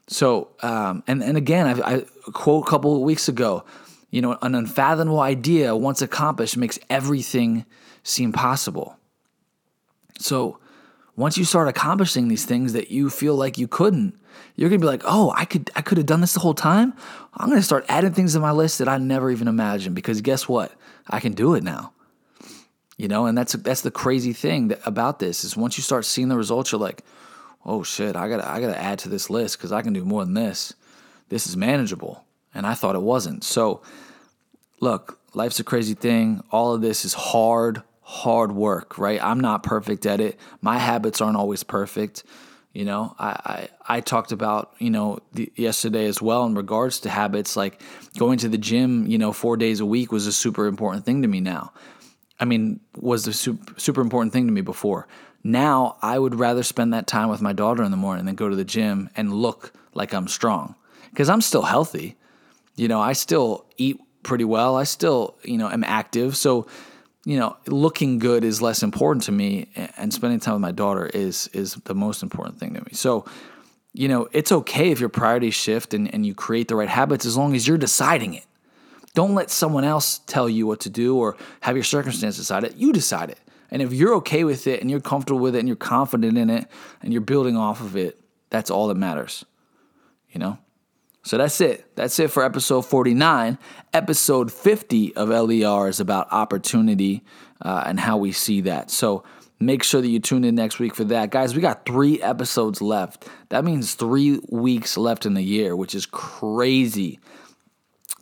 So 0.08 0.50
um, 0.62 1.02
and 1.06 1.22
and 1.22 1.36
again 1.36 1.66
I, 1.66 1.94
I 1.94 2.00
quote 2.32 2.66
a 2.66 2.70
couple 2.70 2.94
of 2.94 3.02
weeks 3.02 3.28
ago, 3.28 3.64
you 4.10 4.20
know, 4.20 4.38
an 4.42 4.54
unfathomable 4.54 5.20
idea 5.20 5.74
once 5.74 6.02
accomplished 6.02 6.56
makes 6.56 6.78
everything 6.90 7.64
seem 8.02 8.32
possible. 8.32 8.96
So 10.18 10.58
once 11.16 11.36
you 11.36 11.44
start 11.44 11.68
accomplishing 11.68 12.28
these 12.28 12.44
things 12.44 12.72
that 12.72 12.90
you 12.90 13.10
feel 13.10 13.34
like 13.34 13.58
you 13.58 13.68
couldn't, 13.68 14.18
you're 14.56 14.68
gonna 14.68 14.80
be 14.80 14.86
like, 14.86 15.02
oh, 15.04 15.32
I 15.36 15.44
could 15.44 15.70
I 15.74 15.82
could 15.82 15.98
have 15.98 16.06
done 16.06 16.20
this 16.20 16.34
the 16.34 16.40
whole 16.40 16.54
time. 16.54 16.94
I'm 17.34 17.48
gonna 17.48 17.62
start 17.62 17.84
adding 17.88 18.12
things 18.12 18.34
to 18.34 18.40
my 18.40 18.52
list 18.52 18.78
that 18.78 18.88
I 18.88 18.98
never 18.98 19.30
even 19.30 19.48
imagined 19.48 19.94
because 19.94 20.20
guess 20.20 20.48
what? 20.48 20.72
I 21.08 21.20
can 21.20 21.32
do 21.32 21.54
it 21.54 21.62
now. 21.62 21.92
You 23.02 23.08
know, 23.08 23.26
and 23.26 23.36
that's 23.36 23.54
that's 23.54 23.80
the 23.80 23.90
crazy 23.90 24.32
thing 24.32 24.68
that, 24.68 24.78
about 24.86 25.18
this 25.18 25.42
is 25.42 25.56
once 25.56 25.76
you 25.76 25.82
start 25.82 26.04
seeing 26.04 26.28
the 26.28 26.36
results, 26.36 26.70
you're 26.70 26.80
like, 26.80 27.02
oh 27.66 27.82
shit, 27.82 28.14
I 28.14 28.28
gotta 28.28 28.48
I 28.48 28.60
gotta 28.60 28.80
add 28.80 29.00
to 29.00 29.08
this 29.08 29.28
list 29.28 29.58
because 29.58 29.72
I 29.72 29.82
can 29.82 29.92
do 29.92 30.04
more 30.04 30.24
than 30.24 30.34
this. 30.34 30.72
This 31.28 31.48
is 31.48 31.56
manageable, 31.56 32.24
and 32.54 32.64
I 32.64 32.74
thought 32.74 32.94
it 32.94 33.02
wasn't. 33.02 33.42
So, 33.42 33.82
look, 34.78 35.18
life's 35.34 35.58
a 35.58 35.64
crazy 35.64 35.94
thing. 35.94 36.44
All 36.52 36.74
of 36.74 36.80
this 36.80 37.04
is 37.04 37.12
hard, 37.12 37.82
hard 38.02 38.52
work, 38.52 38.96
right? 38.98 39.20
I'm 39.20 39.40
not 39.40 39.64
perfect 39.64 40.06
at 40.06 40.20
it. 40.20 40.38
My 40.60 40.78
habits 40.78 41.20
aren't 41.20 41.36
always 41.36 41.64
perfect. 41.64 42.22
You 42.72 42.84
know, 42.84 43.16
I, 43.18 43.68
I, 43.88 43.96
I 43.96 44.00
talked 44.00 44.30
about, 44.30 44.74
you 44.78 44.90
know, 44.90 45.18
the, 45.32 45.52
yesterday 45.56 46.06
as 46.06 46.22
well 46.22 46.46
in 46.46 46.54
regards 46.54 47.00
to 47.00 47.10
habits, 47.10 47.56
like 47.56 47.82
going 48.16 48.38
to 48.38 48.48
the 48.48 48.58
gym, 48.58 49.08
you 49.08 49.18
know, 49.18 49.32
four 49.32 49.56
days 49.56 49.80
a 49.80 49.86
week 49.86 50.12
was 50.12 50.28
a 50.28 50.32
super 50.32 50.68
important 50.68 51.04
thing 51.04 51.22
to 51.22 51.28
me 51.28 51.40
now. 51.40 51.72
I 52.42 52.44
mean, 52.44 52.80
was 52.96 53.28
a 53.28 53.32
super, 53.32 53.78
super 53.78 54.00
important 54.00 54.32
thing 54.32 54.46
to 54.46 54.52
me 54.52 54.62
before. 54.62 55.06
Now 55.44 55.96
I 56.02 56.18
would 56.18 56.34
rather 56.34 56.64
spend 56.64 56.92
that 56.92 57.06
time 57.06 57.28
with 57.28 57.40
my 57.40 57.52
daughter 57.52 57.84
in 57.84 57.92
the 57.92 57.96
morning 57.96 58.24
than 58.26 58.34
go 58.34 58.48
to 58.48 58.56
the 58.56 58.64
gym 58.64 59.08
and 59.14 59.32
look 59.32 59.72
like 59.94 60.12
I'm 60.12 60.26
strong 60.26 60.74
because 61.10 61.30
I'm 61.30 61.40
still 61.40 61.62
healthy. 61.62 62.16
You 62.74 62.88
know, 62.88 63.00
I 63.00 63.12
still 63.12 63.64
eat 63.76 64.00
pretty 64.24 64.42
well. 64.42 64.74
I 64.76 64.82
still, 64.82 65.36
you 65.44 65.56
know, 65.56 65.68
am 65.68 65.84
active. 65.84 66.36
So, 66.36 66.66
you 67.24 67.38
know, 67.38 67.56
looking 67.68 68.18
good 68.18 68.42
is 68.42 68.60
less 68.60 68.82
important 68.82 69.22
to 69.26 69.32
me, 69.32 69.68
and 69.96 70.12
spending 70.12 70.40
time 70.40 70.54
with 70.54 70.62
my 70.62 70.72
daughter 70.72 71.06
is 71.06 71.46
is 71.52 71.74
the 71.84 71.94
most 71.94 72.24
important 72.24 72.58
thing 72.58 72.74
to 72.74 72.80
me. 72.80 72.90
So, 72.92 73.24
you 73.92 74.08
know, 74.08 74.28
it's 74.32 74.50
okay 74.50 74.90
if 74.90 74.98
your 74.98 75.10
priorities 75.10 75.54
shift 75.54 75.94
and, 75.94 76.12
and 76.12 76.26
you 76.26 76.34
create 76.34 76.66
the 76.66 76.74
right 76.74 76.88
habits 76.88 77.24
as 77.24 77.36
long 77.36 77.54
as 77.54 77.68
you're 77.68 77.78
deciding 77.78 78.34
it. 78.34 78.46
Don't 79.14 79.34
let 79.34 79.50
someone 79.50 79.84
else 79.84 80.20
tell 80.26 80.48
you 80.48 80.66
what 80.66 80.80
to 80.80 80.90
do 80.90 81.16
or 81.16 81.36
have 81.60 81.76
your 81.76 81.84
circumstances 81.84 82.38
decide 82.38 82.64
it. 82.64 82.76
You 82.76 82.92
decide 82.92 83.30
it. 83.30 83.38
And 83.70 83.82
if 83.82 83.92
you're 83.92 84.14
okay 84.16 84.44
with 84.44 84.66
it 84.66 84.80
and 84.80 84.90
you're 84.90 85.00
comfortable 85.00 85.40
with 85.40 85.54
it 85.54 85.60
and 85.60 85.68
you're 85.68 85.76
confident 85.76 86.36
in 86.36 86.50
it 86.50 86.66
and 87.02 87.12
you're 87.12 87.22
building 87.22 87.56
off 87.56 87.80
of 87.80 87.96
it, 87.96 88.18
that's 88.50 88.70
all 88.70 88.88
that 88.88 88.96
matters. 88.96 89.44
You 90.30 90.40
know? 90.40 90.58
So 91.24 91.38
that's 91.38 91.60
it. 91.60 91.86
That's 91.94 92.18
it 92.18 92.30
for 92.30 92.44
episode 92.44 92.82
49. 92.82 93.58
Episode 93.92 94.52
50 94.52 95.14
of 95.16 95.28
LER 95.28 95.88
is 95.88 96.00
about 96.00 96.28
opportunity 96.32 97.22
uh, 97.60 97.84
and 97.86 98.00
how 98.00 98.16
we 98.16 98.32
see 98.32 98.62
that. 98.62 98.90
So 98.90 99.22
make 99.60 99.84
sure 99.84 100.00
that 100.00 100.08
you 100.08 100.18
tune 100.18 100.44
in 100.44 100.54
next 100.54 100.78
week 100.78 100.94
for 100.94 101.04
that. 101.04 101.30
Guys, 101.30 101.54
we 101.54 101.62
got 101.62 101.86
three 101.86 102.20
episodes 102.20 102.82
left. 102.82 103.28
That 103.50 103.64
means 103.64 103.94
three 103.94 104.40
weeks 104.48 104.96
left 104.96 105.24
in 105.24 105.34
the 105.34 105.42
year, 105.42 105.76
which 105.76 105.94
is 105.94 106.06
crazy. 106.06 107.20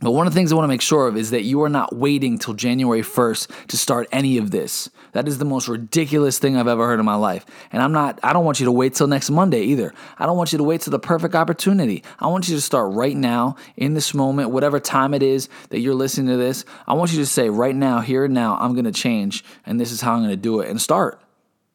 But 0.03 0.13
one 0.13 0.27
of 0.27 0.33
the 0.33 0.39
things 0.39 0.51
I 0.51 0.55
want 0.55 0.65
to 0.65 0.69
make 0.69 0.81
sure 0.81 1.09
of 1.09 1.17
is 1.17 1.31
that 1.31 1.43
you 1.43 1.63
are 1.63 1.69
not 1.69 1.95
waiting 1.95 2.39
till 2.39 2.55
January 2.55 3.03
1st 3.03 3.69
to 3.69 3.77
start 3.77 4.09
any 4.11 4.39
of 4.39 4.51
this. 4.51 4.89
That 5.13 5.29
is 5.29 5.37
the 5.37 5.45
most 5.45 5.69
ridiculous 5.69 6.39
thing 6.39 6.57
I've 6.57 6.69
ever 6.69 6.87
heard 6.87 7.01
in 7.01 7.05
my 7.05 7.17
life. 7.17 7.45
And 7.71 7.83
I'm 7.83 7.93
not 7.93 8.19
I 8.23 8.33
don't 8.33 8.45
want 8.45 8.61
you 8.61 8.67
to 8.67 8.73
wait 8.73 8.95
till 8.95 9.09
next 9.09 9.29
Monday 9.29 9.63
either. 9.65 9.93
I 10.19 10.25
don't 10.25 10.39
want 10.39 10.53
you 10.53 10.59
to 10.59 10.65
wait 10.65 10.81
till 10.81 10.91
the 10.91 10.99
perfect 10.99 11.35
opportunity. 11.35 12.03
I 12.19 12.29
want 12.29 12.49
you 12.49 12.55
to 12.55 12.63
start 12.63 12.95
right 12.95 13.17
now 13.17 13.57
in 13.77 13.93
this 13.93 14.15
moment, 14.15 14.51
whatever 14.51 14.81
time 14.81 15.13
it 15.13 15.23
is 15.23 15.51
that 15.69 15.81
you're 15.81 15.95
listening 15.95 16.29
to 16.29 16.39
this. 16.39 16.65
I 16.87 16.95
want 16.95 17.13
you 17.13 17.19
to 17.19 17.27
say 17.27 17.51
right 17.51 17.77
now, 17.77 18.01
here 18.01 18.25
and 18.25 18.33
now, 18.33 18.57
I'm 18.59 18.73
going 18.73 18.87
to 18.87 18.93
change 18.93 19.45
and 19.67 19.79
this 19.79 19.93
is 19.93 20.01
how 20.01 20.15
I'm 20.15 20.21
going 20.21 20.31
to 20.31 20.37
do 20.37 20.61
it 20.61 20.71
and 20.71 20.81
start 20.81 21.21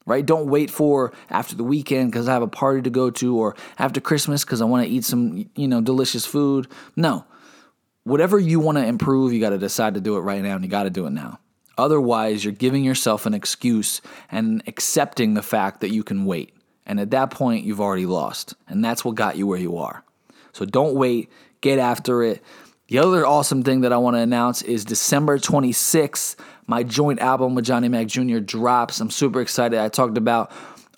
right? 0.08 0.24
Don't 0.24 0.52
wait 0.52 0.70
for 0.70 1.14
after 1.32 1.56
the 1.56 1.64
weekend 1.64 2.12
because 2.12 2.30
I 2.30 2.34
have 2.34 2.44
a 2.44 2.48
party 2.48 2.84
to 2.84 2.92
go 2.92 3.10
to 3.10 3.38
or 3.38 3.56
after 3.80 4.00
Christmas 4.00 4.46
because 4.46 4.62
I 4.62 4.66
want 4.66 4.86
to 4.86 4.92
eat 4.92 5.04
some, 5.04 5.50
you 5.56 5.68
know, 5.68 5.82
delicious 5.82 6.28
food. 6.28 6.68
No 6.96 7.26
whatever 8.06 8.40
you 8.40 8.60
want 8.60 8.78
to 8.78 8.86
improve, 8.86 9.34
you 9.34 9.42
got 9.42 9.50
to 9.50 9.58
decide 9.58 9.96
to 9.96 10.02
do 10.02 10.16
it 10.16 10.22
right 10.22 10.42
now 10.42 10.56
and 10.56 10.64
you 10.64 10.70
got 10.70 10.84
to 10.84 10.90
do 10.90 11.06
it 11.06 11.12
now. 11.12 11.40
Otherwise, 11.78 12.46
you're 12.46 12.54
giving 12.54 12.86
yourself 12.86 13.26
an 13.26 13.34
excuse 13.34 14.00
and 14.32 14.64
accepting 14.66 15.34
the 15.34 15.42
fact 15.42 15.82
that 15.82 15.90
you 15.90 16.04
can 16.04 16.26
wait. 16.26 16.54
And 16.86 17.00
at 17.00 17.12
that 17.12 17.32
point, 17.32 17.66
you've 17.66 17.82
already 17.82 18.06
lost. 18.06 18.54
And 18.70 18.86
that's 18.86 19.04
what 19.04 19.16
got 19.16 19.36
you 19.36 19.48
where 19.48 19.60
you 19.60 19.78
are. 19.78 20.04
So 20.54 20.64
don't 20.64 20.96
wait, 20.96 21.30
get 21.60 21.80
after 21.80 22.24
it. 22.24 22.42
The 22.88 23.00
other 23.00 23.26
awesome 23.26 23.64
thing 23.64 23.82
that 23.82 23.92
I 23.92 23.98
want 23.98 24.16
to 24.16 24.22
announce 24.22 24.62
is 24.62 24.86
December 24.86 25.40
26th, 25.40 26.36
my 26.68 26.84
joint 26.84 27.20
album 27.20 27.56
with 27.56 27.66
Johnny 27.66 27.90
Mac 27.90 28.08
Jr. 28.08 28.38
drops. 28.38 29.02
I'm 29.02 29.10
super 29.10 29.42
excited. 29.42 29.80
I 29.80 29.90
talked 29.90 30.18
about 30.18 30.52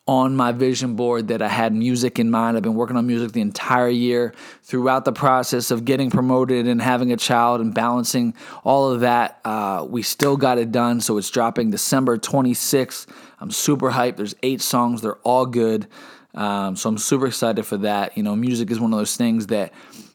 on 0.07 0.35
my 0.35 0.51
vision 0.53 0.95
board 0.95 1.27
that 1.27 1.41
I 1.41 1.49
had 1.49 1.73
music 1.73 2.17
in 2.17 2.31
mind. 2.31 2.55
I've 2.55 2.63
been 2.63 2.75
working 2.75 2.95
on 2.95 3.05
music 3.05 3.33
the 3.33 3.41
entire 3.41 3.89
year 3.89 4.33
throughout 4.63 5.03
the 5.03 5.11
process 5.11 5.69
of 5.69 5.83
getting 5.83 6.09
promoted 6.09 6.67
and 6.67 6.81
having 6.81 7.11
a 7.11 7.17
child 7.17 7.59
and 7.59 7.73
balancing 7.73 8.33
all 8.63 8.89
of 8.89 9.01
that. 9.01 9.39
Uh, 9.43 9.85
we 9.87 10.01
still 10.01 10.37
got 10.37 10.57
it 10.57 10.71
done, 10.71 11.01
so 11.01 11.17
it's 11.17 11.29
dropping 11.29 11.71
December 11.71 12.17
26th. 12.17 13.07
I'm 13.39 13.51
super 13.51 13.91
hyped. 13.91 14.15
There's 14.15 14.35
eight 14.43 14.61
songs, 14.61 15.01
they're 15.01 15.15
all 15.17 15.45
good. 15.45 15.87
Um, 16.33 16.75
so 16.75 16.89
I'm 16.89 16.97
super 16.97 17.27
excited 17.27 17.65
for 17.65 17.77
that. 17.77 18.15
You 18.15 18.23
know, 18.23 18.35
music 18.35 18.71
is 18.71 18.79
one 18.79 18.93
of 18.93 18.99
those 18.99 19.17
things 19.17 19.47
that 19.47 19.73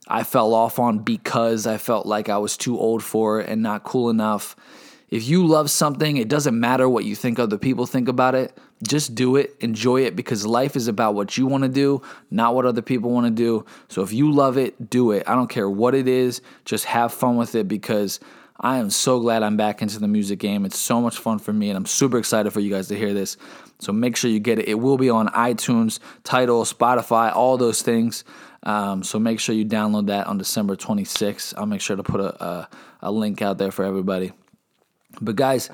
I 0.09 0.23
fell 0.23 0.55
off 0.55 0.79
on 0.79 1.01
because 1.01 1.67
I 1.67 1.79
felt 1.79 2.07
like 2.07 2.29
I 2.29 2.39
was 2.39 2.57
too 2.57 2.79
old 2.79 3.03
for 3.03 3.41
it 3.41 3.49
and 3.49 3.63
not 3.63 3.85
cool 3.85 4.09
enough. 4.09 4.57
If 5.11 5.29
you 5.29 5.47
love 5.47 5.71
something, 5.71 6.17
it 6.17 6.29
doesn't 6.29 6.59
matter 6.59 6.89
what 6.89 7.05
you 7.05 7.15
think 7.15 7.39
other 7.39 7.59
people 7.59 7.87
think 7.87 8.09
about 8.09 8.35
it. 8.35 8.57
Just 8.83 9.15
do 9.15 9.37
it, 9.37 9.55
enjoy 9.61 10.03
it 10.03 10.17
because 10.17 10.45
life 10.45 10.75
is 10.75 10.89
about 10.89 11.15
what 11.15 11.39
you 11.39 11.47
want 11.47 11.63
to 11.63 11.69
do, 11.69 12.03
not 12.31 12.55
what 12.55 12.67
other 12.67 12.83
people 12.83 13.11
want 13.11 13.27
to 13.27 13.31
do. 13.31 13.65
So 13.89 14.03
if 14.03 14.13
you 14.13 14.33
love 14.33 14.59
it, 14.59 14.91
do 14.91 15.13
it. 15.13 15.23
I 15.29 15.35
don't 15.35 15.49
care 15.49 15.71
what 15.71 15.95
it 15.95 16.09
is, 16.09 16.41
just 16.65 16.87
have 16.87 17.13
fun 17.13 17.37
with 17.37 17.55
it 17.55 17.69
because 17.69 18.19
I 18.65 18.79
am 18.79 18.91
so 18.91 19.19
glad 19.19 19.43
I'm 19.43 19.57
back 19.57 19.83
into 19.83 19.99
the 19.99 20.07
music 20.07 20.39
game. 20.39 20.65
It's 20.65 20.79
so 20.79 21.01
much 21.01 21.19
fun 21.19 21.41
for 21.41 21.53
me, 21.53 21.69
and 21.69 21.77
I'm 21.77 21.87
super 21.87 22.17
excited 22.17 22.53
for 22.53 22.61
you 22.61 22.71
guys 22.71 22.89
to 22.89 22.97
hear 22.97 23.13
this. 23.13 23.37
So 23.81 23.93
make 23.93 24.17
sure 24.17 24.31
you 24.31 24.39
get 24.39 24.61
it. 24.61 24.69
It 24.69 24.75
will 24.75 24.97
be 24.97 25.11
on 25.11 25.27
iTunes, 25.29 25.99
Tidal, 26.23 26.65
Spotify, 26.65 27.35
all 27.35 27.57
those 27.57 27.83
things. 27.83 28.23
Um, 28.63 29.03
so 29.03 29.19
make 29.19 29.41
sure 29.41 29.57
you 29.57 29.65
download 29.65 30.07
that 30.07 30.29
on 30.29 30.39
December 30.39 30.77
26th. 30.77 31.55
I'll 31.57 31.67
make 31.67 31.81
sure 31.81 31.97
to 31.97 32.05
put 32.05 32.21
a, 32.21 32.45
a, 32.45 32.69
a 33.01 33.11
link 33.11 33.43
out 33.43 33.59
there 33.59 33.73
for 33.73 33.85
everybody. 33.85 34.31
But 35.21 35.35
guys, 35.35 35.69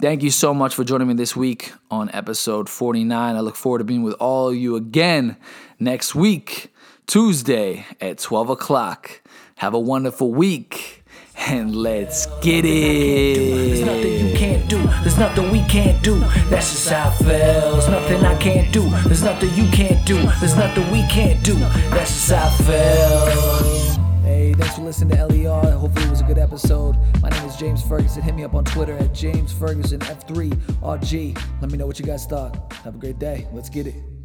thank 0.00 0.22
you 0.22 0.30
so 0.30 0.52
much 0.52 0.74
for 0.74 0.84
joining 0.84 1.08
me 1.08 1.14
this 1.14 1.34
week 1.34 1.72
on 1.90 2.10
episode 2.12 2.68
49. 2.68 3.36
I 3.36 3.40
look 3.40 3.56
forward 3.56 3.78
to 3.78 3.84
being 3.84 4.02
with 4.02 4.14
all 4.14 4.48
of 4.48 4.56
you 4.56 4.76
again 4.76 5.36
next 5.78 6.14
week, 6.14 6.72
Tuesday 7.06 7.86
at 8.00 8.18
12 8.18 8.50
o'clock. 8.50 9.22
Have 9.56 9.74
a 9.74 9.80
wonderful 9.80 10.32
week 10.32 11.04
and 11.36 11.74
let's 11.74 12.26
get 12.40 12.64
it. 12.64 13.36
There's 13.36 13.80
nothing 13.80 14.26
you 14.26 14.36
can't 14.36 14.68
do. 14.68 14.82
There's 15.02 15.18
nothing 15.18 15.50
we 15.50 15.62
can't 15.64 16.02
do. 16.02 16.18
That's 16.50 16.72
just 16.72 16.88
how 16.88 17.10
it 17.10 17.24
feels. 17.24 17.88
Nothing 17.88 18.24
I 18.24 18.36
can't 18.38 18.72
do. 18.72 18.88
There's 19.04 19.22
nothing 19.22 19.54
you 19.54 19.70
can't 19.70 20.06
do. 20.06 20.16
There's 20.40 20.56
nothing 20.56 20.90
we 20.90 21.06
can't 21.08 21.42
do. 21.44 21.54
That's 21.54 22.10
just 22.10 22.30
how 22.32 22.48
it 22.48 23.62
feels. 23.62 23.75
Thanks 24.56 24.74
for 24.74 24.82
listening 24.82 25.18
to 25.18 25.26
LER. 25.26 25.72
Hopefully, 25.72 26.06
it 26.06 26.10
was 26.10 26.22
a 26.22 26.24
good 26.24 26.38
episode. 26.38 26.96
My 27.20 27.28
name 27.28 27.44
is 27.44 27.56
James 27.56 27.82
Ferguson. 27.82 28.22
Hit 28.22 28.34
me 28.34 28.42
up 28.42 28.54
on 28.54 28.64
Twitter 28.64 28.96
at 28.96 29.12
James 29.12 29.52
Ferguson 29.52 30.00
F3RG. 30.00 31.38
Let 31.60 31.70
me 31.70 31.76
know 31.76 31.86
what 31.86 31.98
you 31.98 32.06
guys 32.06 32.24
thought. 32.24 32.72
Have 32.72 32.94
a 32.94 32.98
great 32.98 33.18
day. 33.18 33.46
Let's 33.52 33.68
get 33.68 33.86
it. 33.86 34.15